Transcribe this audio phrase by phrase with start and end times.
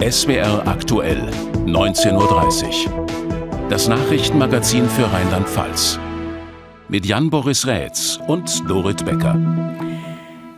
[0.00, 1.30] SWR aktuell,
[1.64, 3.68] 19.30 Uhr.
[3.70, 5.98] Das Nachrichtenmagazin für Rheinland-Pfalz.
[6.88, 9.32] Mit Jan-Boris Rätz und Dorit Becker.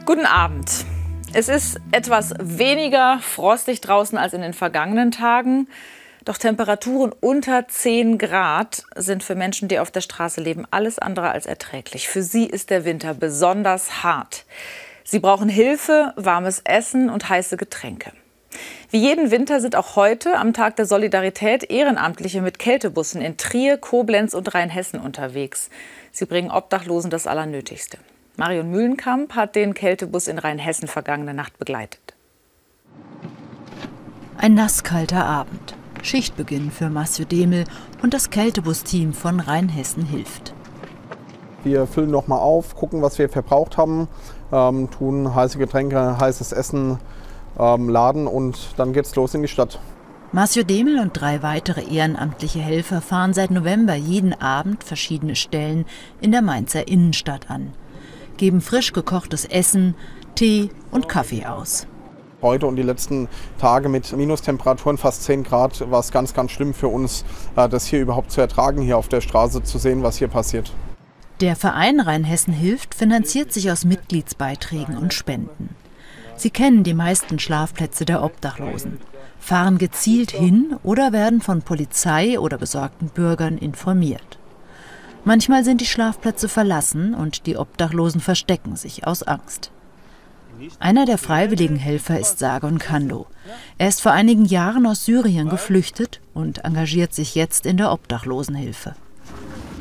[0.05, 0.85] Guten Abend.
[1.33, 5.69] Es ist etwas weniger frostig draußen als in den vergangenen Tagen.
[6.25, 11.31] Doch Temperaturen unter 10 Grad sind für Menschen, die auf der Straße leben, alles andere
[11.31, 12.09] als erträglich.
[12.09, 14.45] Für sie ist der Winter besonders hart.
[15.11, 18.13] Sie brauchen Hilfe, warmes Essen und heiße Getränke.
[18.91, 23.77] Wie jeden Winter sind auch heute am Tag der Solidarität Ehrenamtliche mit Kältebussen in Trier,
[23.77, 25.69] Koblenz und Rheinhessen unterwegs.
[26.13, 27.99] Sie bringen Obdachlosen das Allernötigste.
[28.37, 32.15] Marion Mühlenkamp hat den Kältebus in Rheinhessen vergangene Nacht begleitet.
[34.37, 35.75] Ein nasskalter Abend.
[36.05, 37.65] Schichtbeginn für Mathieu Demel
[38.01, 40.55] und das Kältebus-Team von Rheinhessen hilft.
[41.65, 44.09] Wir füllen noch mal auf, gucken, was wir verbraucht haben,
[44.53, 46.99] ähm, tun heiße Getränke, heißes Essen
[47.59, 49.81] ähm, laden und dann geht's los in die Stadt.
[50.33, 55.87] Marcio Demel und drei weitere ehrenamtliche Helfer fahren seit November jeden Abend verschiedene Stellen
[56.21, 57.73] in der Mainzer Innenstadt an,
[58.37, 59.97] geben frisch gekochtes Essen,
[60.37, 61.89] Tee und Kaffee aus.
[62.43, 66.75] Heute und die letzten Tage mit Minustemperaturen fast 10 Grad war es ganz, ganz schlimm
[66.75, 67.25] für uns,
[67.57, 70.73] äh, das hier überhaupt zu ertragen, hier auf der Straße zu sehen, was hier passiert.
[71.41, 75.75] Der Verein Rheinhessen hilft finanziert sich aus Mitgliedsbeiträgen und Spenden.
[76.37, 78.99] Sie kennen die meisten Schlafplätze der Obdachlosen,
[79.39, 84.39] fahren gezielt hin oder werden von Polizei oder besorgten Bürgern informiert.
[85.25, 89.71] Manchmal sind die Schlafplätze verlassen und die Obdachlosen verstecken sich aus Angst.
[90.79, 93.27] Einer der freiwilligen Helfer ist Sargon Kando.
[93.79, 98.95] Er ist vor einigen Jahren aus Syrien geflüchtet und engagiert sich jetzt in der Obdachlosenhilfe.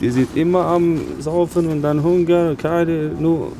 [0.02, 3.52] Die sind immer am Saufen und dann Hunger, keine, nur,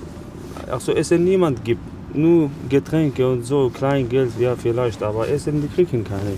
[0.72, 1.82] also Essen niemand gibt
[2.16, 6.38] nur Getränke und so, Kleingeld, ja vielleicht, aber Essen, die kriegen keine.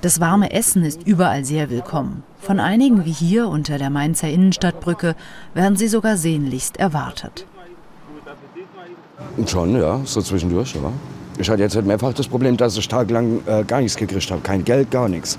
[0.00, 2.22] Das warme Essen ist überall sehr willkommen.
[2.40, 5.16] Von einigen wie hier unter der Mainzer Innenstadtbrücke
[5.54, 7.44] werden sie sogar sehnlichst erwartet.
[9.46, 10.92] Schon, ja, so zwischendurch, ja.
[11.38, 14.40] Ich hatte jetzt halt mehrfach das Problem, dass ich tagelang äh, gar nichts gekriegt habe.
[14.40, 15.38] Kein Geld, gar nichts.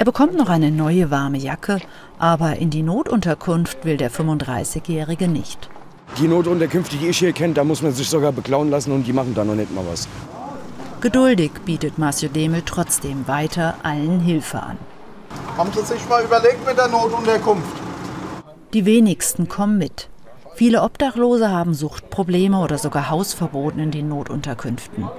[0.00, 1.78] Er bekommt noch eine neue warme Jacke,
[2.18, 5.68] aber in die Notunterkunft will der 35-Jährige nicht.
[6.16, 9.12] Die Notunterkünfte, die ich hier kenne, da muss man sich sogar beklauen lassen und die
[9.12, 10.08] machen da noch nicht mal was.
[11.02, 14.78] Geduldig bietet Marcio Demel trotzdem weiter allen Hilfe an.
[15.58, 17.76] Haben Sie sich mal überlegt mit der Notunterkunft?
[18.72, 20.08] Die wenigsten kommen mit.
[20.54, 25.10] Viele Obdachlose haben Suchtprobleme oder sogar Hausverboten in den Notunterkünften.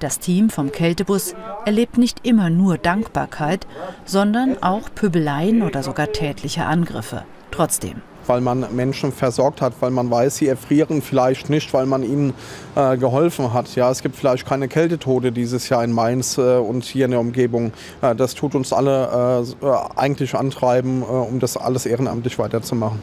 [0.00, 1.34] Das Team vom Kältebus
[1.66, 3.66] erlebt nicht immer nur Dankbarkeit,
[4.06, 7.24] sondern auch Pöbeleien oder sogar tätliche Angriffe.
[7.50, 12.02] Trotzdem, weil man Menschen versorgt hat, weil man weiß, sie erfrieren vielleicht nicht, weil man
[12.02, 12.32] ihnen
[12.76, 13.74] äh, geholfen hat.
[13.74, 17.20] Ja, es gibt vielleicht keine Kältetote dieses Jahr in Mainz äh, und hier in der
[17.20, 17.72] Umgebung.
[18.00, 23.02] Äh, das tut uns alle äh, äh, eigentlich antreiben, äh, um das alles ehrenamtlich weiterzumachen.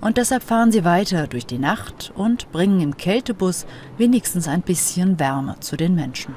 [0.00, 3.66] Und deshalb fahren sie weiter durch die Nacht und bringen im Kältebus
[3.96, 6.34] wenigstens ein bisschen Wärme zu den Menschen.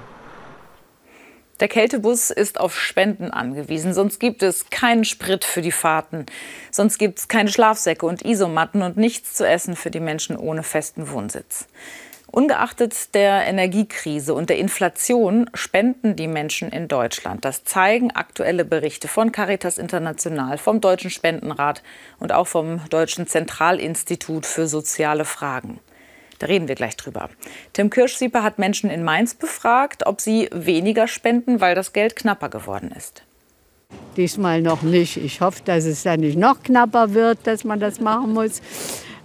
[1.61, 6.25] Der Kältebus ist auf Spenden angewiesen, sonst gibt es keinen Sprit für die Fahrten.
[6.71, 10.63] Sonst gibt es keine Schlafsäcke und Isomatten und nichts zu essen für die Menschen ohne
[10.63, 11.67] festen Wohnsitz.
[12.31, 17.43] Ungeachtet der Energiekrise und der Inflation spenden die Menschen in Deutschland.
[17.43, 21.83] Das zeigen aktuelle Berichte von Caritas International, vom Deutschen Spendenrat
[22.19, 25.81] und auch vom Deutschen Zentralinstitut für soziale Fragen.
[26.39, 27.29] Da reden wir gleich drüber.
[27.73, 32.47] Tim Kirschsieper hat Menschen in Mainz befragt, ob sie weniger spenden, weil das Geld knapper
[32.47, 33.23] geworden ist.
[34.15, 35.17] Diesmal noch nicht.
[35.17, 38.61] Ich hoffe, dass es dann nicht noch knapper wird, dass man das machen muss.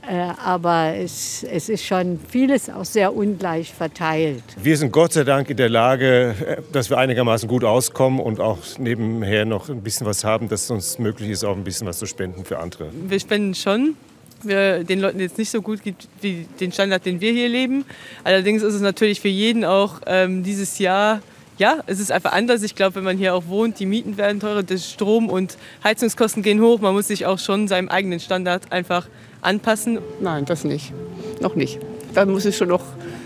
[0.09, 4.45] Äh, aber es, es, ist schon vieles auch sehr ungleich verteilt.
[4.57, 8.39] Wir sind Gott sei Dank in der Lage, äh, dass wir einigermaßen gut auskommen und
[8.39, 11.89] auch nebenher noch ein bisschen was haben, dass es uns möglich ist, auch ein bisschen
[11.89, 12.89] was zu spenden für andere.
[13.09, 13.97] Wir spenden schon
[14.43, 17.85] wir den Leuten jetzt nicht so gut gibt wie den Standard, den wir hier leben.
[18.25, 21.21] Allerdings ist es natürlich für jeden auch ähm, dieses Jahr,
[21.59, 22.63] ja, es ist einfach anders.
[22.63, 26.43] Ich glaube, wenn man hier auch wohnt, die Mieten werden teurer, der Strom- und Heizungskosten
[26.43, 26.81] gehen hoch.
[26.81, 29.09] Man muss sich auch schon seinem eigenen Standard einfach
[29.41, 29.99] anpassen.
[30.21, 30.93] Nein, das nicht.
[31.41, 31.79] Noch nicht.
[32.15, 32.83] Da muss es schon noch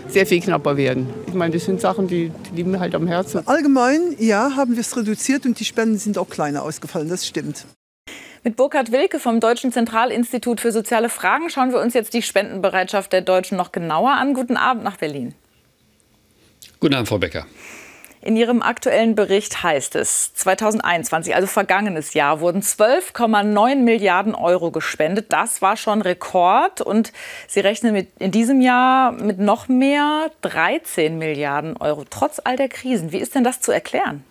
[0.07, 1.07] sehr viel knapper werden.
[1.27, 3.47] Ich meine, das sind Sachen, die, die liegen mir halt am Herzen.
[3.47, 7.09] Allgemein, ja, haben wir es reduziert und die Spenden sind auch kleiner ausgefallen.
[7.09, 7.65] Das stimmt.
[8.43, 13.13] Mit Burkhard Wilke vom Deutschen Zentralinstitut für soziale Fragen schauen wir uns jetzt die Spendenbereitschaft
[13.13, 14.33] der Deutschen noch genauer an.
[14.33, 15.35] Guten Abend nach Berlin.
[16.79, 17.45] Guten Abend, Frau Becker.
[18.23, 25.33] In Ihrem aktuellen Bericht heißt es, 2021, also vergangenes Jahr, wurden 12,9 Milliarden Euro gespendet.
[25.33, 26.81] Das war schon Rekord.
[26.81, 27.13] Und
[27.47, 32.69] Sie rechnen mit, in diesem Jahr mit noch mehr, 13 Milliarden Euro, trotz all der
[32.69, 33.11] Krisen.
[33.11, 34.23] Wie ist denn das zu erklären?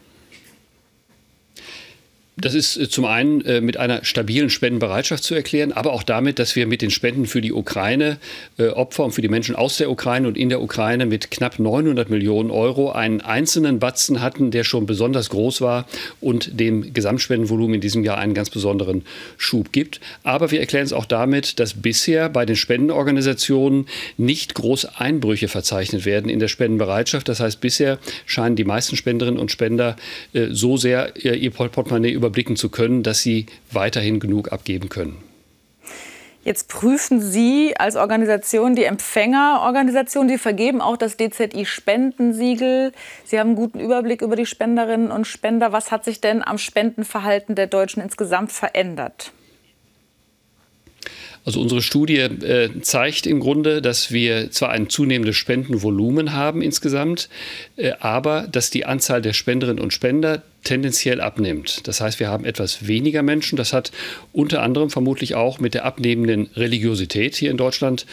[2.40, 6.38] Das ist äh, zum einen äh, mit einer stabilen Spendenbereitschaft zu erklären, aber auch damit,
[6.38, 8.18] dass wir mit den Spenden für die Ukraine,
[8.58, 11.58] äh, Opfer und für die Menschen aus der Ukraine und in der Ukraine mit knapp
[11.58, 15.86] 900 Millionen Euro einen einzelnen Batzen hatten, der schon besonders groß war
[16.20, 19.04] und dem Gesamtspendenvolumen in diesem Jahr einen ganz besonderen
[19.36, 20.00] Schub gibt.
[20.22, 26.04] Aber wir erklären es auch damit, dass bisher bei den Spendenorganisationen nicht große Einbrüche verzeichnet
[26.06, 27.28] werden in der Spendenbereitschaft.
[27.28, 29.96] Das heißt, bisher scheinen die meisten Spenderinnen und Spender
[30.50, 35.16] so sehr ihr Portemonnaie über überblicken zu können, dass sie weiterhin genug abgeben können.
[36.42, 42.92] Jetzt prüfen Sie als Organisation die Empfängerorganisation, die vergeben auch das DZI-Spendensiegel.
[43.24, 45.72] Sie haben einen guten Überblick über die Spenderinnen und Spender.
[45.72, 49.32] Was hat sich denn am Spendenverhalten der Deutschen insgesamt verändert?
[51.44, 57.28] Also unsere Studie äh, zeigt im Grunde, dass wir zwar ein zunehmendes Spendenvolumen haben insgesamt,
[57.76, 61.86] äh, aber dass die Anzahl der Spenderinnen und Spender tendenziell abnimmt.
[61.86, 63.56] Das heißt, wir haben etwas weniger Menschen.
[63.56, 63.92] Das hat
[64.32, 68.06] unter anderem vermutlich auch mit der abnehmenden Religiosität hier in Deutschland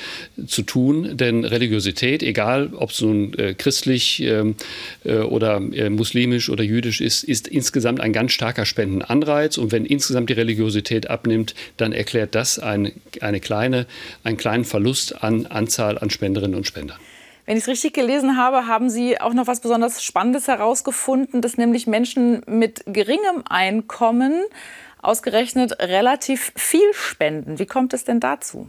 [0.48, 1.18] zu tun.
[1.18, 4.56] Denn Religiosität, egal ob es nun äh, christlich ähm,
[5.04, 9.58] äh, oder äh, muslimisch oder jüdisch ist, ist insgesamt ein ganz starker Spendenanreiz.
[9.58, 13.86] Und wenn insgesamt die Religiosität abnimmt, dann erklärt das ein, eine kleine,
[14.24, 16.98] einen kleinen Verlust an Anzahl an Spenderinnen und Spendern.
[17.48, 21.56] Wenn ich es richtig gelesen habe, haben Sie auch noch was besonders Spannendes herausgefunden, dass
[21.56, 24.44] nämlich Menschen mit geringem Einkommen
[25.02, 27.58] ausgerechnet relativ viel spenden.
[27.58, 28.68] Wie kommt es denn dazu?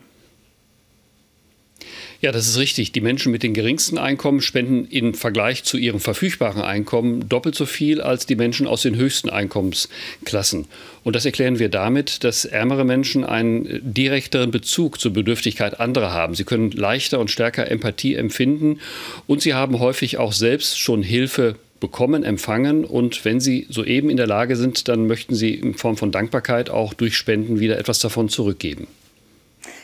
[2.20, 2.90] Ja, das ist richtig.
[2.92, 7.64] Die Menschen mit den geringsten Einkommen spenden im Vergleich zu ihrem verfügbaren Einkommen doppelt so
[7.64, 10.66] viel als die Menschen aus den höchsten Einkommensklassen.
[11.04, 16.34] Und das erklären wir damit, dass ärmere Menschen einen direkteren Bezug zur Bedürftigkeit anderer haben.
[16.34, 18.80] Sie können leichter und stärker Empathie empfinden
[19.26, 24.16] und sie haben häufig auch selbst schon Hilfe bekommen, empfangen und wenn sie soeben in
[24.16, 28.00] der Lage sind, dann möchten sie in Form von Dankbarkeit auch durch Spenden wieder etwas
[28.00, 28.88] davon zurückgeben.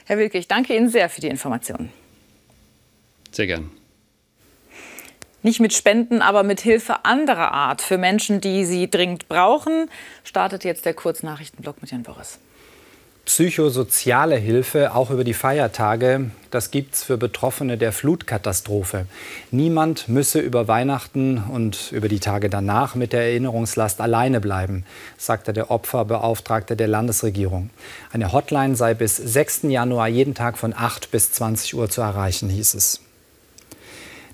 [0.04, 1.90] Herr Wilke, ich danke Ihnen sehr für die Informationen.
[3.32, 3.70] Sehr gern.
[5.42, 9.90] Nicht mit Spenden, aber mit Hilfe anderer Art für Menschen, die sie dringend brauchen,
[10.24, 12.38] startet jetzt der Kurznachrichtenblock mit Jan Boris.
[13.24, 19.06] Psychosoziale Hilfe, auch über die Feiertage, das gibt es für Betroffene der Flutkatastrophe.
[19.50, 24.84] Niemand müsse über Weihnachten und über die Tage danach mit der Erinnerungslast alleine bleiben,
[25.16, 27.70] sagte der Opferbeauftragte der Landesregierung.
[28.12, 29.62] Eine Hotline sei bis 6.
[29.64, 33.00] Januar jeden Tag von 8 bis 20 Uhr zu erreichen, hieß es.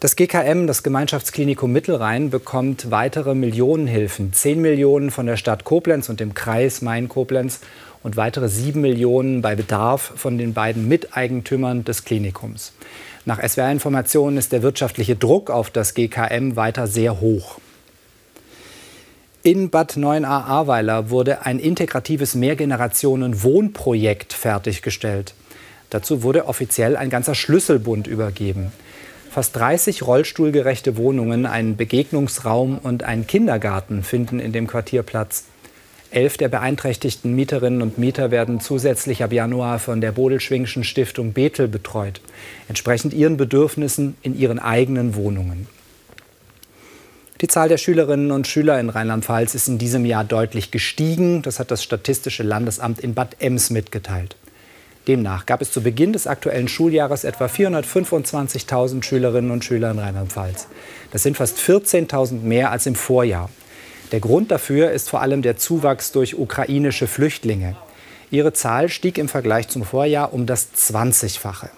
[0.00, 4.32] Das GKM, das Gemeinschaftsklinikum Mittelrhein, bekommt weitere Millionenhilfen.
[4.32, 7.60] 10 Millionen von der Stadt Koblenz und dem Kreis Main-Koblenz
[8.02, 12.72] und weitere 7 Millionen bei Bedarf von den beiden Miteigentümern des Klinikums.
[13.24, 17.58] Nach SWR-Informationen ist der wirtschaftliche Druck auf das GKM weiter sehr hoch.
[19.42, 25.34] In Bad 9a Ahrweiler wurde ein integratives Mehrgenerationen-Wohnprojekt fertiggestellt.
[25.88, 28.72] Dazu wurde offiziell ein ganzer Schlüsselbund übergeben.
[29.30, 35.44] Fast 30 rollstuhlgerechte Wohnungen, ein Begegnungsraum und ein Kindergarten finden in dem Quartier Platz.
[36.10, 41.68] Elf der beeinträchtigten Mieterinnen und Mieter werden zusätzlich ab Januar von der Bodelschwingschen Stiftung Bethel
[41.68, 42.20] betreut,
[42.68, 45.68] entsprechend ihren Bedürfnissen in ihren eigenen Wohnungen.
[47.40, 51.42] Die Zahl der Schülerinnen und Schüler in Rheinland-Pfalz ist in diesem Jahr deutlich gestiegen.
[51.42, 54.36] Das hat das Statistische Landesamt in Bad Ems mitgeteilt.
[55.08, 60.66] Demnach gab es zu Beginn des aktuellen Schuljahres etwa 425.000 Schülerinnen und Schüler in Rheinland-Pfalz.
[61.12, 63.48] Das sind fast 14.000 mehr als im Vorjahr.
[64.12, 67.76] Der Grund dafür ist vor allem der Zuwachs durch ukrainische Flüchtlinge.
[68.30, 71.70] Ihre Zahl stieg im Vergleich zum Vorjahr um das 20-fache.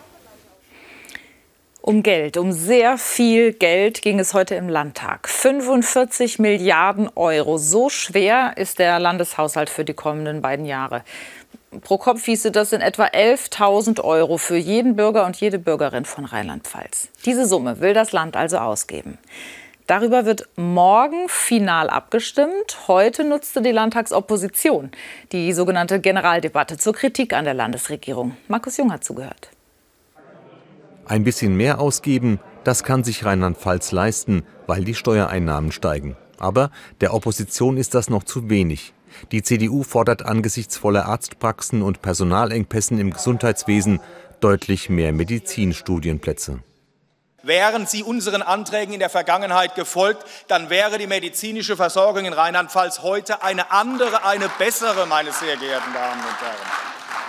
[1.83, 5.29] Um Geld, um sehr viel Geld ging es heute im Landtag.
[5.29, 7.59] 45 Milliarden Euro.
[7.59, 11.03] So schwer ist der Landeshaushalt für die kommenden beiden Jahre.
[11.81, 16.25] Pro Kopf hieße das in etwa 11.000 Euro für jeden Bürger und jede Bürgerin von
[16.25, 17.09] Rheinland-Pfalz.
[17.25, 19.19] Diese Summe will das Land also ausgeben.
[19.93, 22.89] Darüber wird morgen final abgestimmt.
[22.89, 24.91] Heute nutzte die Landtagsopposition
[25.33, 28.35] die sogenannte Generaldebatte zur Kritik an der Landesregierung.
[28.49, 29.51] Markus Jung hat zugehört.
[31.05, 36.17] Ein bisschen mehr ausgeben, das kann sich Rheinland-Pfalz leisten, weil die Steuereinnahmen steigen.
[36.39, 36.71] Aber
[37.03, 38.95] der Opposition ist das noch zu wenig.
[39.31, 44.01] Die CDU fordert angesichts voller Arztpraxen und Personalengpässen im Gesundheitswesen
[44.41, 46.61] deutlich mehr Medizinstudienplätze.
[47.45, 53.01] Wären Sie unseren Anträgen in der Vergangenheit gefolgt, dann wäre die medizinische Versorgung in Rheinland-Pfalz
[53.01, 56.83] heute eine andere, eine bessere, meine sehr geehrten Damen und Herren.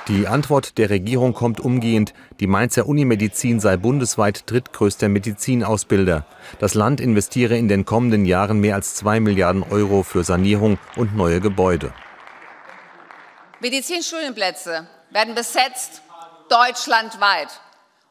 [0.10, 2.13] Die Antwort der Regierung kommt umgehend.
[2.39, 6.25] Die Mainzer Unimedizin sei bundesweit drittgrößter Medizinausbilder.
[6.60, 11.15] Das Land investiere in den kommenden Jahren mehr als zwei Milliarden Euro für Sanierung und
[11.15, 11.91] neue Gebäude.
[13.62, 16.01] Medizinstudienplätze werden besetzt
[16.50, 17.48] deutschlandweit.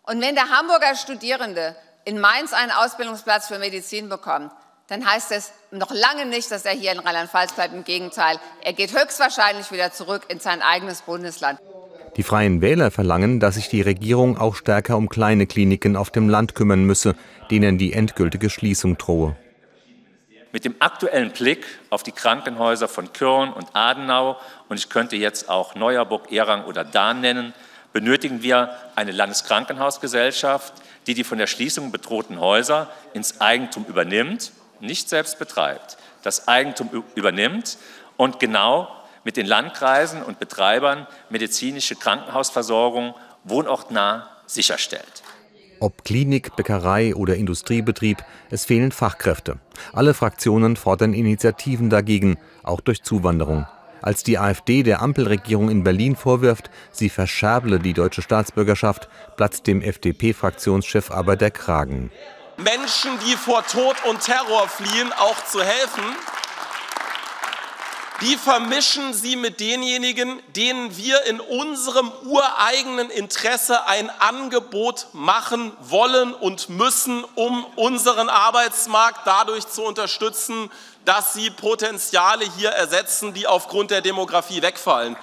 [0.05, 4.51] Und wenn der Hamburger Studierende in Mainz einen Ausbildungsplatz für Medizin bekommt,
[4.89, 7.73] dann heißt es noch lange nicht, dass er hier in Rheinland-Pfalz bleibt.
[7.73, 11.59] Im Gegenteil, er geht höchstwahrscheinlich wieder zurück in sein eigenes Bundesland.
[12.17, 16.29] Die Freien Wähler verlangen, dass sich die Regierung auch stärker um kleine Kliniken auf dem
[16.29, 17.15] Land kümmern müsse,
[17.51, 19.35] denen die endgültige Schließung drohe.
[20.53, 24.37] Mit dem aktuellen Blick auf die Krankenhäuser von Köln und Adenau,
[24.69, 27.55] und ich könnte jetzt auch Neuerburg, Erang oder Dahn nennen,
[27.93, 30.75] benötigen wir eine Landeskrankenhausgesellschaft,
[31.07, 37.05] die die von der Schließung bedrohten Häuser ins Eigentum übernimmt, nicht selbst betreibt, das Eigentum
[37.15, 37.79] übernimmt
[38.17, 38.89] und genau
[39.25, 45.23] mit den Landkreisen und Betreibern medizinische Krankenhausversorgung wohnortnah sicherstellt.
[45.81, 48.19] Ob Klinik, Bäckerei oder Industriebetrieb,
[48.51, 49.59] es fehlen Fachkräfte.
[49.93, 53.67] Alle Fraktionen fordern Initiativen dagegen, auch durch Zuwanderung
[54.03, 59.81] als die AfD der Ampelregierung in Berlin vorwirft, sie verscherble die deutsche Staatsbürgerschaft, platzt dem
[59.81, 62.11] FDP-Fraktionschef aber der Kragen.
[62.59, 66.05] Menschen, die vor Tod und Terror fliehen, auch zu helfen,
[68.23, 76.33] die vermischen sie mit denjenigen, denen wir in unserem ureigenen Interesse ein Angebot machen wollen
[76.33, 80.71] und müssen, um unseren Arbeitsmarkt dadurch zu unterstützen,
[81.05, 85.17] dass sie Potenziale hier ersetzen, die aufgrund der Demografie wegfallen.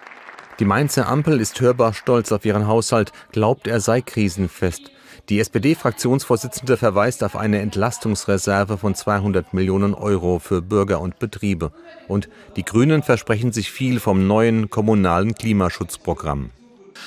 [0.59, 4.91] Die Mainzer Ampel ist hörbar stolz auf ihren Haushalt, glaubt, er sei krisenfest.
[5.29, 11.71] Die SPD-Fraktionsvorsitzende verweist auf eine Entlastungsreserve von 200 Millionen Euro für Bürger und Betriebe.
[12.07, 16.51] Und die Grünen versprechen sich viel vom neuen kommunalen Klimaschutzprogramm.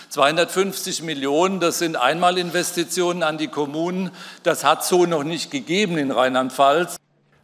[0.09, 4.11] 250 Millionen, das sind Einmalinvestitionen an die Kommunen.
[4.42, 6.97] Das hat so noch nicht gegeben in Rheinland-Pfalz.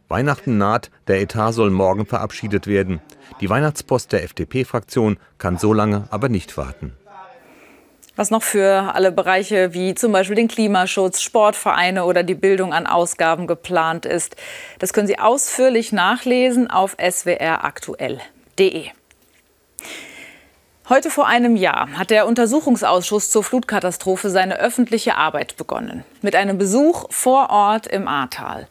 [0.07, 2.99] Weihnachten naht, der Etat soll morgen verabschiedet werden.
[3.41, 6.93] Die Weihnachtspost der FDP-Fraktion kann so lange aber nicht warten.
[8.19, 12.85] Was noch für alle Bereiche wie zum Beispiel den Klimaschutz, Sportvereine oder die Bildung an
[12.85, 14.35] Ausgaben geplant ist,
[14.77, 18.87] das können Sie ausführlich nachlesen auf swraktuell.de.
[20.89, 26.03] Heute vor einem Jahr hat der Untersuchungsausschuss zur Flutkatastrophe seine öffentliche Arbeit begonnen.
[26.21, 28.67] Mit einem Besuch vor Ort im Ahrtal.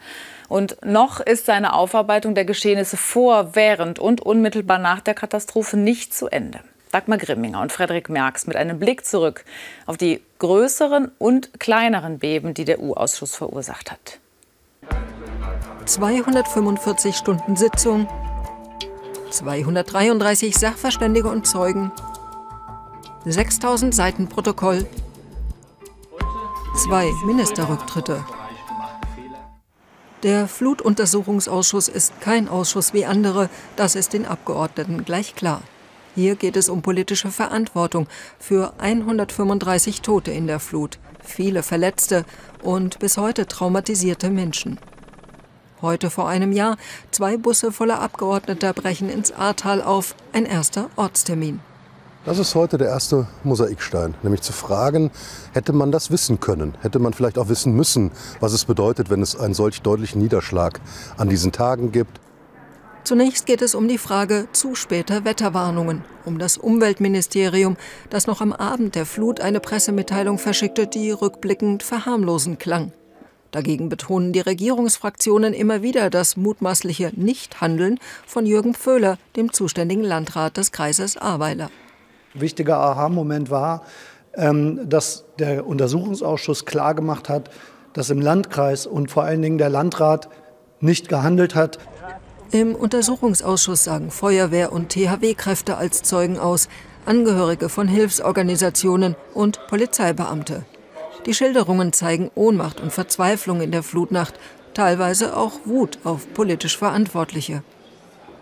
[0.51, 6.13] Und noch ist seine Aufarbeitung der Geschehnisse vor, während und unmittelbar nach der Katastrophe nicht
[6.13, 6.61] zu Ende.
[6.91, 9.45] Dagmar Grimminger und Frederik Merks mit einem Blick zurück
[9.87, 14.19] auf die größeren und kleineren Beben, die der U-Ausschuss verursacht hat.
[15.85, 18.09] 245 Stunden Sitzung,
[19.31, 21.93] 233 Sachverständige und Zeugen,
[23.25, 24.87] 6000 Seiten Protokoll,
[26.77, 28.25] zwei Ministerrücktritte.
[30.23, 35.63] Der Flutuntersuchungsausschuss ist kein Ausschuss wie andere, das ist den Abgeordneten gleich klar.
[36.19, 38.09] Hier geht es um politische Verantwortung
[38.41, 42.25] für 135 Tote in der Flut, viele Verletzte
[42.61, 44.81] und bis heute traumatisierte Menschen.
[45.81, 46.77] Heute vor einem Jahr,
[47.13, 51.61] zwei Busse voller Abgeordneter brechen ins Ahrtal auf, ein erster Ortstermin.
[52.25, 55.13] Das ist heute der erste Mosaikstein, nämlich zu fragen,
[55.53, 56.77] hätte man das wissen können?
[56.81, 58.11] Hätte man vielleicht auch wissen müssen,
[58.41, 60.81] was es bedeutet, wenn es einen solch deutlichen Niederschlag
[61.17, 62.19] an diesen Tagen gibt?
[63.09, 67.79] Zunächst geht es um die Frage zu später Wetterwarnungen, um das Umweltministerium,
[68.11, 72.93] das noch am Abend der Flut eine Pressemitteilung verschickte, die rückblickend verharmlosend klang.
[73.51, 80.59] Dagegen betonen die Regierungsfraktionen immer wieder das mutmaßliche Nichthandeln von Jürgen Föhler, dem zuständigen Landrat
[80.59, 81.71] des Kreises Ahrweiler
[82.35, 83.85] wichtiger Aha-Moment war,
[84.35, 87.49] ähm, dass der Untersuchungsausschuss klargemacht hat,
[87.95, 90.29] dass im Landkreis und vor allen Dingen der Landrat
[90.81, 91.79] nicht gehandelt hat.
[92.51, 96.71] Im Untersuchungsausschuss sagen Feuerwehr und THW-Kräfte als Zeugen aus,
[97.05, 100.65] Angehörige von Hilfsorganisationen und Polizeibeamte.
[101.27, 104.33] Die Schilderungen zeigen Ohnmacht und Verzweiflung in der Flutnacht,
[104.73, 107.63] teilweise auch Wut auf politisch Verantwortliche.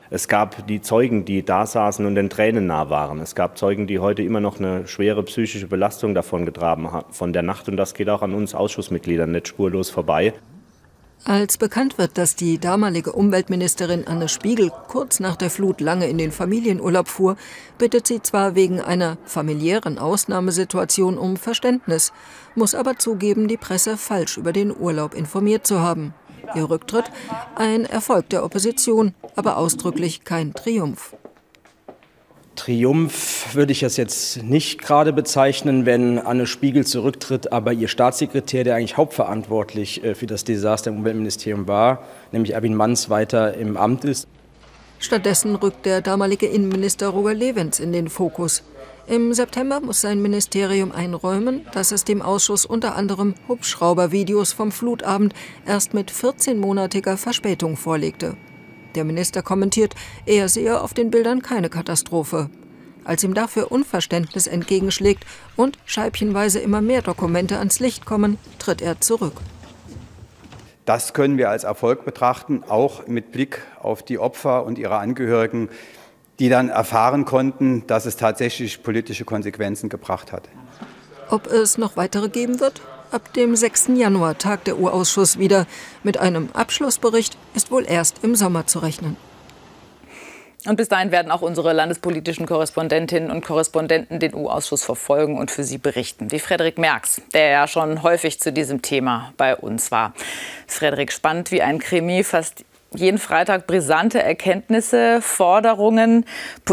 [0.08, 3.18] Es gab die Zeugen, die da saßen und den Tränen nah waren.
[3.18, 7.32] Es gab Zeugen, die heute immer noch eine schwere psychische Belastung davon getragen haben, von
[7.32, 7.68] der Nacht.
[7.68, 10.32] Und das geht auch an uns Ausschussmitgliedern nicht spurlos vorbei.
[11.28, 16.18] Als bekannt wird, dass die damalige Umweltministerin Anne Spiegel kurz nach der Flut lange in
[16.18, 17.36] den Familienurlaub fuhr,
[17.78, 22.12] bittet sie zwar wegen einer familiären Ausnahmesituation um Verständnis,
[22.54, 26.14] muss aber zugeben, die Presse falsch über den Urlaub informiert zu haben.
[26.54, 27.10] Ihr Rücktritt
[27.56, 31.16] ein Erfolg der Opposition, aber ausdrücklich kein Triumph.
[32.56, 38.64] Triumph würde ich das jetzt nicht gerade bezeichnen, wenn Anne Spiegel zurücktritt, aber ihr Staatssekretär,
[38.64, 43.76] der eigentlich hauptverantwortlich äh, für das Desaster im Umweltministerium war, nämlich Erwin Manns, weiter im
[43.76, 44.26] Amt ist.
[44.98, 48.62] Stattdessen rückt der damalige Innenminister Roger Levens in den Fokus.
[49.06, 55.32] Im September muss sein Ministerium einräumen, dass es dem Ausschuss unter anderem Hubschraubervideos vom Flutabend
[55.64, 58.36] erst mit 14-monatiger Verspätung vorlegte.
[58.96, 62.50] Der Minister kommentiert, er sehe auf den Bildern keine Katastrophe.
[63.04, 65.24] Als ihm dafür Unverständnis entgegenschlägt
[65.54, 69.34] und scheibchenweise immer mehr Dokumente ans Licht kommen, tritt er zurück.
[70.86, 75.68] Das können wir als Erfolg betrachten, auch mit Blick auf die Opfer und ihre Angehörigen,
[76.38, 80.48] die dann erfahren konnten, dass es tatsächlich politische Konsequenzen gebracht hat.
[81.28, 82.80] Ob es noch weitere geben wird?
[83.12, 83.90] Ab dem 6.
[83.94, 85.66] Januar tagt der Urausschuss wieder.
[86.02, 89.16] Mit einem Abschlussbericht ist wohl erst im Sommer zu rechnen.
[90.66, 95.62] Und bis dahin werden auch unsere landespolitischen Korrespondentinnen und Korrespondenten den U-Ausschuss verfolgen und für
[95.62, 96.32] sie berichten.
[96.32, 100.12] Wie Frederik Merks, der ja schon häufig zu diesem Thema bei uns war.
[100.66, 106.24] Frederik, spannend wie ein Krimi, fast jeden Freitag brisante Erkenntnisse, Forderungen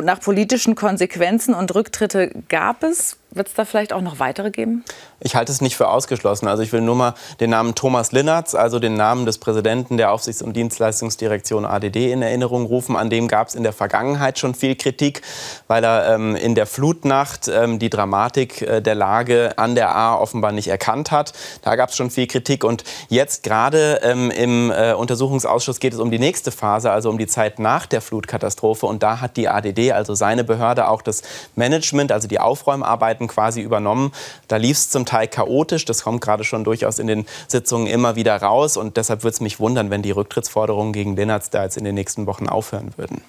[0.02, 3.18] nach politischen Konsequenzen und Rücktritte gab es.
[3.36, 4.84] Wird es da vielleicht auch noch weitere geben?
[5.20, 6.48] Ich halte es nicht für ausgeschlossen.
[6.48, 10.12] Also ich will nur mal den Namen Thomas Linnertz, also den Namen des Präsidenten der
[10.12, 12.96] Aufsichts- und Dienstleistungsdirektion ADD in Erinnerung rufen.
[12.96, 15.22] An dem gab es in der Vergangenheit schon viel Kritik,
[15.68, 20.16] weil er ähm, in der Flutnacht ähm, die Dramatik äh, der Lage an der A
[20.16, 21.34] offenbar nicht erkannt hat.
[21.63, 22.63] Da gab es schon viel Kritik.
[22.63, 27.18] Und jetzt gerade ähm, im äh, Untersuchungsausschuss geht es um die nächste Phase, also um
[27.18, 28.86] die Zeit nach der Flutkatastrophe.
[28.86, 31.24] Und da hat die ADD, also seine Behörde, auch das
[31.56, 34.12] Management, also die Aufräumarbeiten quasi übernommen.
[34.48, 35.86] Da lief es zum Teil chaotisch.
[35.86, 38.77] Das kommt gerade schon durchaus in den Sitzungen immer wieder raus.
[38.77, 41.96] Und deshalb würde es mich wundern, wenn die Rücktrittsforderungen gegen Lennartz da jetzt in den
[41.96, 43.22] nächsten Wochen aufhören würden.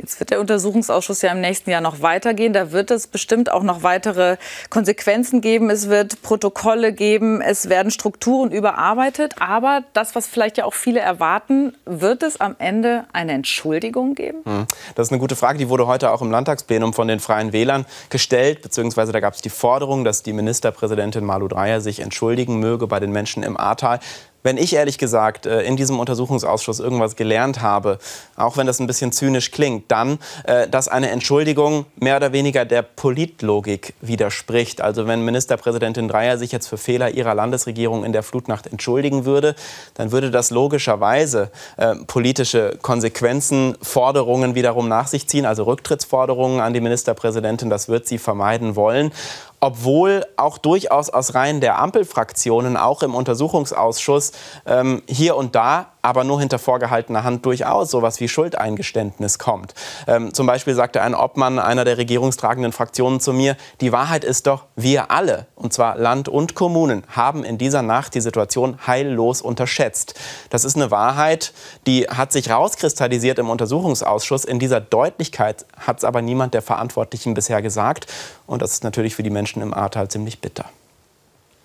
[0.00, 2.52] Jetzt wird der Untersuchungsausschuss ja im nächsten Jahr noch weitergehen.
[2.52, 4.36] Da wird es bestimmt auch noch weitere
[4.70, 5.70] Konsequenzen geben.
[5.70, 7.40] Es wird Protokolle geben.
[7.40, 9.34] Es werden Strukturen überarbeitet.
[9.40, 14.38] Aber das, was vielleicht ja auch viele erwarten, wird es am Ende eine Entschuldigung geben?
[14.44, 14.66] Hm.
[14.94, 15.58] Das ist eine gute Frage.
[15.58, 18.62] Die wurde heute auch im Landtagsplenum von den Freien Wählern gestellt.
[18.62, 23.00] Beziehungsweise da gab es die Forderung, dass die Ministerpräsidentin Malu Dreyer sich entschuldigen möge bei
[23.00, 24.00] den Menschen im Ahrtal
[24.42, 27.98] wenn ich ehrlich gesagt äh, in diesem Untersuchungsausschuss irgendwas gelernt habe,
[28.36, 32.64] auch wenn das ein bisschen zynisch klingt, dann, äh, dass eine Entschuldigung mehr oder weniger
[32.64, 34.80] der Politlogik widerspricht.
[34.80, 39.54] Also wenn Ministerpräsidentin Dreyer sich jetzt für Fehler ihrer Landesregierung in der Flutnacht entschuldigen würde,
[39.94, 46.72] dann würde das logischerweise äh, politische Konsequenzen, Forderungen wiederum nach sich ziehen, also Rücktrittsforderungen an
[46.72, 47.70] die Ministerpräsidentin.
[47.70, 49.12] Das wird sie vermeiden wollen
[49.60, 54.32] obwohl auch durchaus aus Reihen der Ampelfraktionen, auch im Untersuchungsausschuss,
[54.66, 59.74] ähm, hier und da aber nur hinter vorgehaltener Hand durchaus sowas wie Schuldeingeständnis kommt.
[60.06, 64.46] Ähm, zum Beispiel sagte ein Obmann einer der regierungstragenden Fraktionen zu mir, die Wahrheit ist
[64.46, 69.42] doch, wir alle, und zwar Land und Kommunen, haben in dieser Nacht die Situation heillos
[69.42, 70.14] unterschätzt.
[70.50, 71.52] Das ist eine Wahrheit,
[71.86, 74.44] die hat sich rauskristallisiert im Untersuchungsausschuss.
[74.44, 78.06] In dieser Deutlichkeit hat es aber niemand der Verantwortlichen bisher gesagt.
[78.46, 80.64] Und das ist natürlich für die Menschen im Ahrtal ziemlich bitter.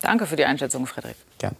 [0.01, 1.15] Danke für die Einschätzung, Frederik.
[1.39, 1.55] Gern.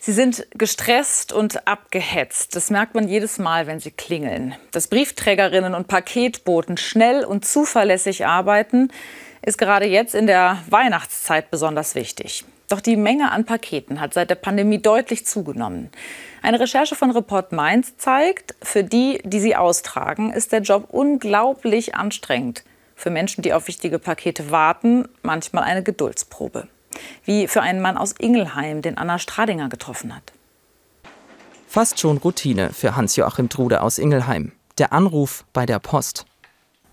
[0.00, 2.54] Sie sind gestresst und abgehetzt.
[2.54, 4.54] Das merkt man jedes Mal, wenn sie klingeln.
[4.70, 8.92] Dass Briefträgerinnen und Paketboten schnell und zuverlässig arbeiten,
[9.42, 12.44] ist gerade jetzt in der Weihnachtszeit besonders wichtig.
[12.68, 15.90] Doch die Menge an Paketen hat seit der Pandemie deutlich zugenommen.
[16.42, 21.96] Eine Recherche von Report Mainz zeigt, für die, die sie austragen, ist der Job unglaublich
[21.96, 22.62] anstrengend.
[22.94, 26.68] Für Menschen, die auf wichtige Pakete warten, manchmal eine Geduldsprobe
[27.24, 30.32] wie für einen Mann aus Ingelheim, den Anna Stradinger getroffen hat.
[31.68, 34.52] Fast schon Routine für Hans-Joachim Trude aus Ingelheim.
[34.78, 36.24] Der Anruf bei der Post.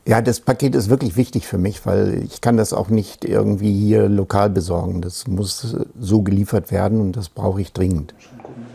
[0.07, 3.73] Ja, das Paket ist wirklich wichtig für mich, weil ich kann das auch nicht irgendwie
[3.73, 5.01] hier lokal besorgen.
[5.01, 8.13] Das muss so geliefert werden und das brauche ich dringend.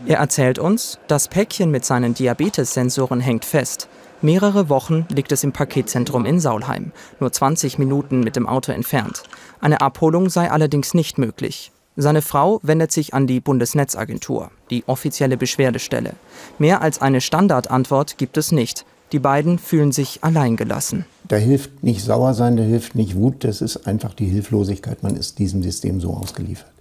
[0.05, 3.87] Er erzählt uns, das Päckchen mit seinen Diabetes-Sensoren hängt fest.
[4.23, 9.23] Mehrere Wochen liegt es im Paketzentrum in Saulheim, nur 20 Minuten mit dem Auto entfernt.
[9.61, 11.71] Eine Abholung sei allerdings nicht möglich.
[11.95, 16.13] Seine Frau wendet sich an die Bundesnetzagentur, die offizielle Beschwerdestelle.
[16.59, 18.85] Mehr als eine Standardantwort gibt es nicht.
[19.11, 21.05] Die beiden fühlen sich alleingelassen.
[21.27, 25.01] Da hilft nicht sauer sein, da hilft nicht Wut, das ist einfach die Hilflosigkeit.
[25.01, 26.71] Man ist diesem System so ausgeliefert.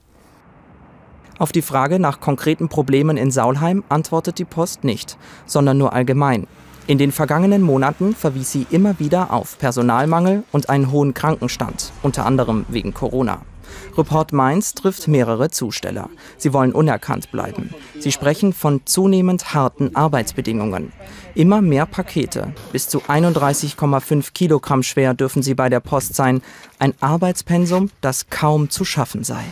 [1.38, 6.46] Auf die Frage nach konkreten Problemen in Saulheim antwortet die Post nicht, sondern nur allgemein.
[6.86, 12.26] In den vergangenen Monaten verwies sie immer wieder auf Personalmangel und einen hohen Krankenstand, unter
[12.26, 13.42] anderem wegen Corona.
[13.96, 16.08] Report Mainz trifft mehrere Zusteller.
[16.36, 17.74] Sie wollen unerkannt bleiben.
[17.98, 20.92] Sie sprechen von zunehmend harten Arbeitsbedingungen.
[21.34, 26.42] Immer mehr Pakete, bis zu 31,5 Kilogramm schwer dürfen sie bei der Post sein.
[26.78, 29.44] Ein Arbeitspensum, das kaum zu schaffen sei.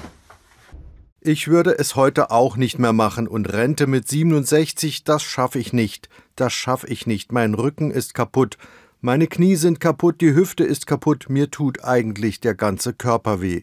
[1.20, 5.72] Ich würde es heute auch nicht mehr machen und Rente mit 67, das schaffe ich
[5.72, 6.08] nicht.
[6.36, 7.32] Das schaffe ich nicht.
[7.32, 8.56] Mein Rücken ist kaputt.
[9.00, 13.62] Meine Knie sind kaputt, die Hüfte ist kaputt, mir tut eigentlich der ganze Körper weh.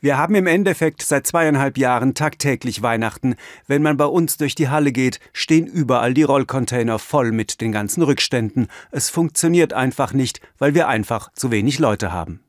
[0.00, 3.36] Wir haben im Endeffekt seit zweieinhalb Jahren tagtäglich Weihnachten.
[3.66, 7.72] Wenn man bei uns durch die Halle geht, stehen überall die Rollcontainer voll mit den
[7.72, 8.68] ganzen Rückständen.
[8.90, 12.40] Es funktioniert einfach nicht, weil wir einfach zu wenig Leute haben.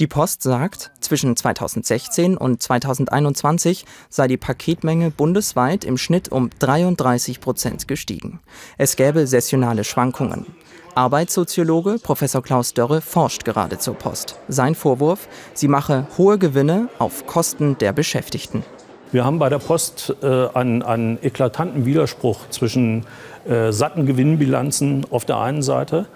[0.00, 7.38] Die Post sagt, zwischen 2016 und 2021 sei die Paketmenge bundesweit im Schnitt um 33
[7.42, 8.40] Prozent gestiegen.
[8.78, 10.46] Es gäbe sessionale Schwankungen.
[10.94, 14.36] Arbeitssoziologe Professor Klaus Dörre forscht gerade zur Post.
[14.48, 18.64] Sein Vorwurf, sie mache hohe Gewinne auf Kosten der Beschäftigten.
[19.12, 23.04] Wir haben bei der Post äh, einen, einen, eklatanten Widerspruch zwischen
[23.44, 26.06] äh, satten Gewinnbilanzen auf der einen Seite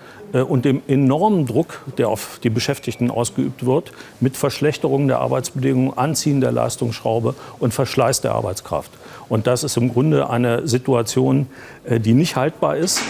[0.40, 6.40] und dem enormen Druck, der auf die Beschäftigten ausgeübt wird, mit Verschlechterung der Arbeitsbedingungen, Anziehen
[6.40, 8.90] der Leistungsschraube und Verschleiß der Arbeitskraft.
[9.28, 11.46] Und das ist im Grunde eine Situation,
[11.84, 13.00] äh, die nicht haltbar ist.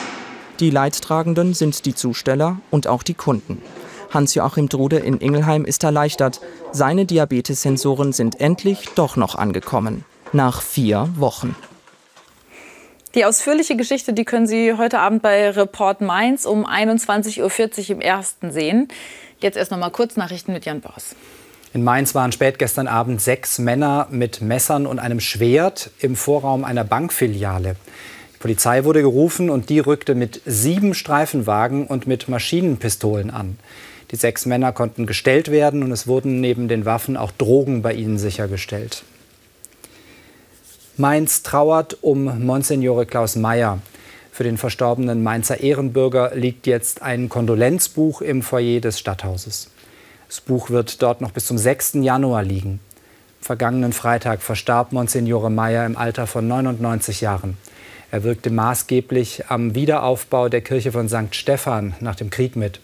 [0.61, 3.61] Die Leidtragenden sind die Zusteller und auch die Kunden.
[4.11, 6.41] Hans-Joachim Drude in Ingelheim ist erleichtert.
[6.71, 10.05] Seine Diabetessensoren sind endlich doch noch angekommen.
[10.33, 11.57] Nach vier Wochen.
[13.15, 18.01] Die ausführliche Geschichte, die können Sie heute Abend bei Report Mainz um 21.40 Uhr im
[18.01, 18.89] Ersten sehen.
[19.39, 21.15] Jetzt erst noch mal Kurznachrichten mit Jan Boss.
[21.73, 26.65] In Mainz waren spät gestern Abend sechs Männer mit Messern und einem Schwert im Vorraum
[26.65, 27.77] einer Bankfiliale.
[28.41, 33.59] Polizei wurde gerufen und die rückte mit sieben Streifenwagen und mit Maschinenpistolen an.
[34.11, 37.93] Die sechs Männer konnten gestellt werden und es wurden neben den Waffen auch Drogen bei
[37.93, 39.05] ihnen sichergestellt.
[40.97, 43.81] Mainz trauert um Monsignore Klaus Mayer.
[44.31, 49.71] Für den verstorbenen Mainzer Ehrenbürger liegt jetzt ein Kondolenzbuch im Foyer des Stadthauses.
[50.29, 51.95] Das Buch wird dort noch bis zum 6.
[51.95, 52.79] Januar liegen.
[53.41, 57.57] vergangenen Freitag verstarb Monsignore Mayer im Alter von 99 Jahren.
[58.13, 61.35] Er wirkte maßgeblich am Wiederaufbau der Kirche von St.
[61.35, 62.79] Stephan nach dem Krieg mit.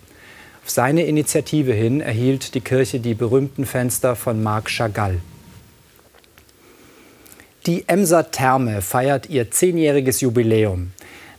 [0.65, 5.21] Auf seine Initiative hin erhielt die Kirche die berühmten Fenster von Marc Chagall.
[7.67, 10.93] Die Emser Therme feiert ihr zehnjähriges Jubiläum.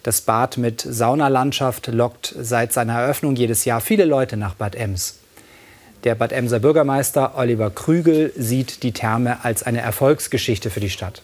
[0.03, 5.15] Das Bad mit Saunalandschaft lockt seit seiner Eröffnung jedes Jahr viele Leute nach Bad Ems.
[6.03, 11.23] Der Bad Emser Bürgermeister Oliver Krügel sieht die Therme als eine Erfolgsgeschichte für die Stadt.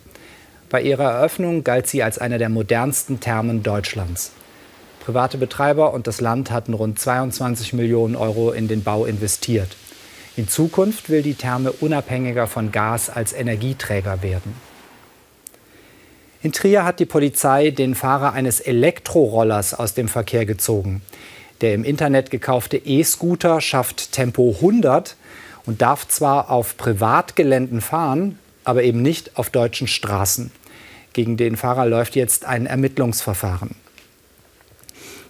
[0.72, 4.32] Bei ihrer Eröffnung galt sie als eine der modernsten Thermen Deutschlands.
[5.06, 9.78] Private Betreiber und das Land hatten rund 22 Millionen Euro in den Bau investiert.
[10.36, 14.56] In Zukunft will die Therme unabhängiger von Gas als Energieträger werden.
[16.48, 21.02] In Trier hat die Polizei den Fahrer eines Elektrorollers aus dem Verkehr gezogen.
[21.60, 25.18] Der im Internet gekaufte E-Scooter schafft Tempo 100
[25.66, 30.54] und darf zwar auf Privatgeländen fahren, aber eben nicht auf deutschen Straßen.
[31.12, 33.76] Gegen den Fahrer läuft jetzt ein Ermittlungsverfahren.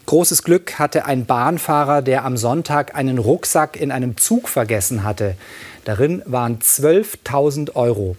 [0.05, 5.35] Großes Glück hatte ein Bahnfahrer, der am Sonntag einen Rucksack in einem Zug vergessen hatte.
[5.83, 8.17] Darin waren 12.000 Euro.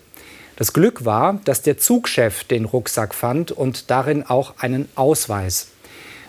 [0.59, 5.69] Das Glück war, dass der Zugchef den Rucksack fand und darin auch einen Ausweis.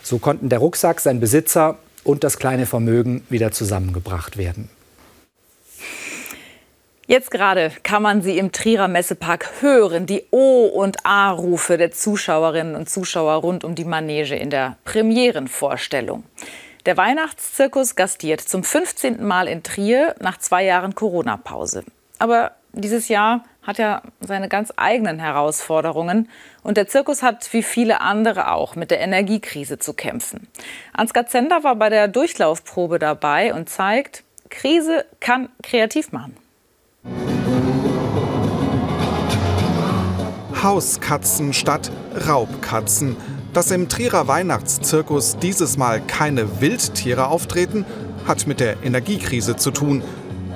[0.04, 4.70] So konnten der Rucksack, sein Besitzer und das kleine Vermögen wieder zusammengebracht werden.
[7.08, 12.76] Jetzt gerade kann man sie im Trierer Messepark hören, die O- und A-Rufe der Zuschauerinnen
[12.76, 16.24] und Zuschauer rund um die Manege in der Premierenvorstellung.
[16.86, 19.26] Der Weihnachtszirkus gastiert zum 15.
[19.26, 21.84] Mal in Trier nach zwei Jahren Corona-Pause.
[22.20, 26.30] Aber dieses Jahr hat ja seine ganz eigenen Herausforderungen.
[26.64, 30.48] Und der Zirkus hat wie viele andere auch mit der Energiekrise zu kämpfen.
[30.94, 36.36] Ansgar Zender war bei der Durchlaufprobe dabei und zeigt, Krise kann kreativ machen.
[40.64, 41.92] Hauskatzen statt
[42.28, 43.16] Raubkatzen.
[43.54, 47.86] Dass im Trierer Weihnachtszirkus dieses Mal keine Wildtiere auftreten,
[48.28, 50.04] hat mit der Energiekrise zu tun.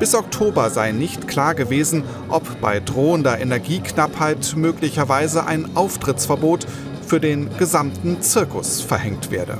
[0.04, 6.68] Bis Oktober sei nicht klar gewesen, ob bei drohender Energieknappheit möglicherweise ein Auftrittsverbot
[7.08, 9.60] für den gesamten Zirkus verhängt werde.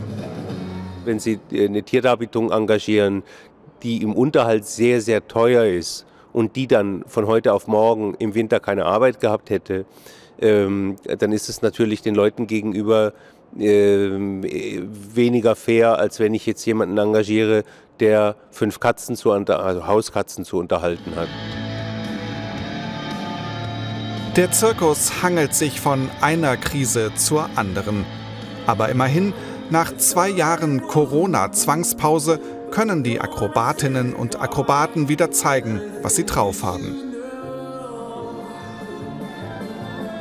[1.06, 3.24] Wenn Sie eine Tierdarbietung engagieren,
[3.84, 8.36] die im Unterhalt sehr, sehr teuer ist und die dann von heute auf morgen im
[8.36, 9.86] Winter keine Arbeit gehabt hätte,
[10.42, 13.14] ähm, dann ist es natürlich den Leuten gegenüber
[13.58, 17.64] ähm, weniger fair, als wenn ich jetzt jemanden engagiere,
[18.00, 21.30] der fünf Katzen zu also Hauskatzen zu unterhalten hat.
[24.36, 28.04] Der Zirkus hangelt sich von einer Krise zur anderen.
[28.66, 29.34] Aber immerhin,
[29.70, 32.40] nach zwei Jahren Corona-Zwangspause
[32.72, 36.96] können die Akrobatinnen und Akrobaten wieder zeigen, was sie drauf haben.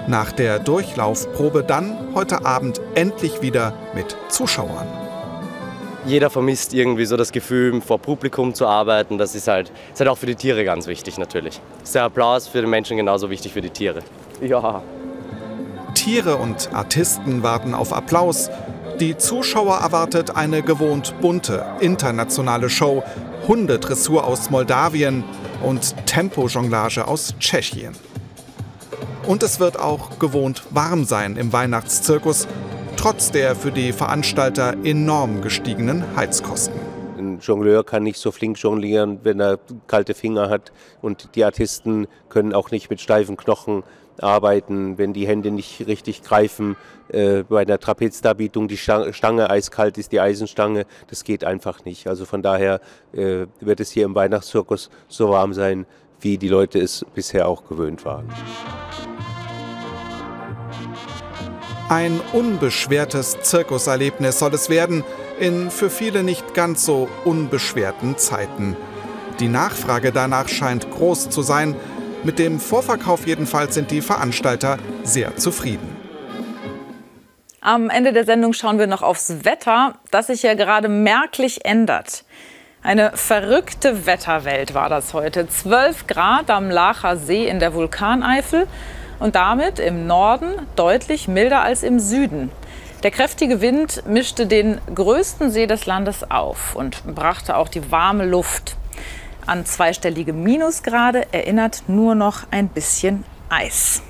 [0.08, 5.01] Nach der Durchlaufprobe dann heute Abend endlich wieder mit Zuschauern.
[6.04, 9.18] Jeder vermisst irgendwie so das Gefühl, vor Publikum zu arbeiten.
[9.18, 11.60] Das ist halt, ist halt auch für die Tiere ganz wichtig natürlich.
[11.82, 14.00] Ist der Applaus für den Menschen genauso wichtig für die Tiere.
[14.40, 14.82] Ja.
[15.94, 18.50] Tiere und Artisten warten auf Applaus.
[18.98, 23.02] Die Zuschauer erwartet eine gewohnt bunte, internationale Show,
[23.46, 25.24] Hundedressur aus Moldawien
[25.62, 27.94] und Tempojonglage aus Tschechien.
[29.26, 32.48] Und es wird auch gewohnt warm sein im Weihnachtszirkus,
[33.02, 36.78] trotz der für die Veranstalter enorm gestiegenen Heizkosten.
[37.18, 40.70] Ein Jongleur kann nicht so flink jonglieren, wenn er kalte Finger hat.
[41.00, 43.82] Und die Artisten können auch nicht mit steifen Knochen
[44.20, 46.76] arbeiten, wenn die Hände nicht richtig greifen.
[47.08, 52.06] Äh, bei einer Trapezdarbietung die Stange eiskalt ist, die Eisenstange, das geht einfach nicht.
[52.06, 52.80] Also von daher
[53.12, 55.86] äh, wird es hier im Weihnachtszirkus so warm sein,
[56.20, 58.28] wie die Leute es bisher auch gewöhnt waren.
[61.92, 65.04] Ein unbeschwertes Zirkuserlebnis soll es werden,
[65.38, 68.78] in für viele nicht ganz so unbeschwerten Zeiten.
[69.40, 71.76] Die Nachfrage danach scheint groß zu sein.
[72.24, 75.86] Mit dem Vorverkauf jedenfalls sind die Veranstalter sehr zufrieden.
[77.60, 82.24] Am Ende der Sendung schauen wir noch aufs Wetter, das sich ja gerade merklich ändert.
[82.82, 85.46] Eine verrückte Wetterwelt war das heute.
[85.46, 88.66] 12 Grad am Lacher See in der Vulkaneifel
[89.22, 92.50] und damit im Norden deutlich milder als im Süden.
[93.04, 98.26] Der kräftige Wind mischte den größten See des Landes auf und brachte auch die warme
[98.26, 98.76] Luft.
[99.46, 104.02] An zweistellige Minusgrade erinnert nur noch ein bisschen Eis.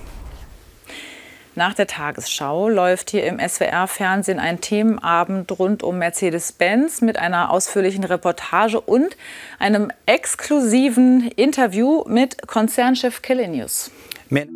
[1.55, 8.05] Nach der Tagesschau läuft hier im SWR-Fernsehen ein Themenabend rund um Mercedes-Benz mit einer ausführlichen
[8.05, 9.19] Reportage und
[9.59, 13.91] einem exklusiven Interview mit Konzernchef Kellenius.
[14.33, 14.49] Men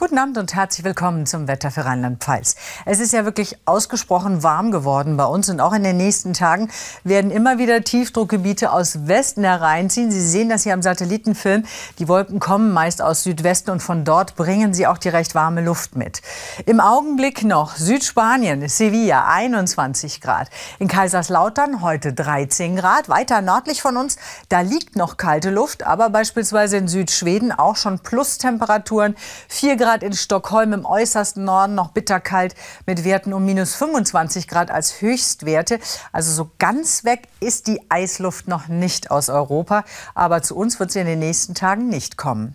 [0.00, 2.56] Guten Abend und herzlich willkommen zum Wetter für Rheinland-Pfalz.
[2.86, 6.70] Es ist ja wirklich ausgesprochen warm geworden bei uns und auch in den nächsten Tagen
[7.04, 10.10] werden immer wieder Tiefdruckgebiete aus Westen hereinziehen.
[10.10, 11.66] Sie sehen das hier am Satellitenfilm.
[11.98, 15.60] Die Wolken kommen meist aus Südwesten und von dort bringen sie auch die recht warme
[15.60, 16.22] Luft mit.
[16.64, 20.48] Im Augenblick noch Südspanien, Sevilla 21 Grad.
[20.78, 23.10] In Kaiserslautern heute 13 Grad.
[23.10, 24.16] Weiter nördlich von uns,
[24.48, 29.14] da liegt noch kalte Luft, aber beispielsweise in Südschweden auch schon Plustemperaturen.
[29.48, 32.54] 4 Grad Grad in Stockholm im äußersten Norden noch bitterkalt
[32.86, 35.80] mit Werten um minus 25 Grad als Höchstwerte.
[36.12, 39.82] Also so ganz weg ist die Eisluft noch nicht aus Europa.
[40.14, 42.54] Aber zu uns wird sie in den nächsten Tagen nicht kommen.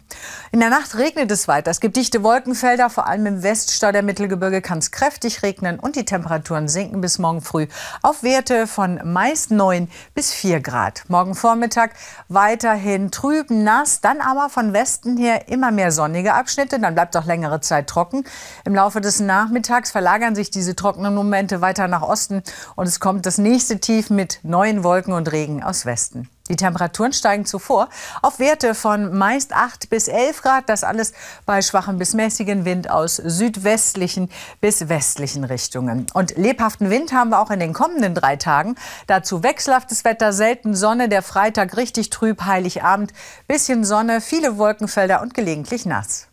[0.53, 1.71] In der Nacht regnet es weiter.
[1.71, 2.89] Es gibt dichte Wolkenfelder.
[2.89, 7.19] Vor allem im Weststau der Mittelgebirge kann es kräftig regnen und die Temperaturen sinken bis
[7.19, 7.67] morgen früh
[8.01, 11.03] auf Werte von meist 9 bis 4 Grad.
[11.09, 11.95] Morgen Vormittag
[12.29, 16.79] weiterhin trüb, nass, dann aber von Westen her immer mehr sonnige Abschnitte.
[16.79, 18.23] Dann bleibt auch noch längere Zeit trocken.
[18.63, 22.43] Im Laufe des Nachmittags verlagern sich diese trockenen Momente weiter nach Osten
[22.75, 26.29] und es kommt das nächste Tief mit neuen Wolken und Regen aus Westen.
[26.47, 27.89] Die Temperaturen steigen zuvor
[28.21, 30.69] auf Werte von meist 8 bis 11 Grad.
[30.69, 31.13] Das alles
[31.47, 34.29] bei schwachem bis mäßigen Wind aus südwestlichen
[34.61, 36.05] bis westlichen Richtungen.
[36.13, 38.75] Und lebhaften Wind haben wir auch in den kommenden drei Tagen.
[39.07, 41.09] Dazu wechselhaftes Wetter, selten Sonne.
[41.09, 43.11] Der Freitag richtig trüb, Heiligabend.
[43.47, 46.27] Bisschen Sonne, viele Wolkenfelder und gelegentlich nass.